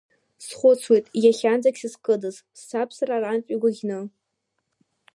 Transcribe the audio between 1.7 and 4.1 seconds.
сызкыдаз, сцап сара арантә игәаӷьны.